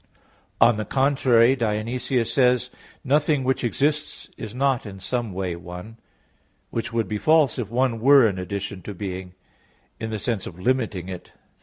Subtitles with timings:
[0.59, 2.71] On the contrary, Dionysius says (Div.
[2.71, 2.79] Nom.
[2.79, 5.97] 5, ult.): "Nothing which exists is not in some way one,"
[6.71, 9.35] which would be false if "one" were an addition to "being,"
[9.99, 11.33] in the sense of limiting it.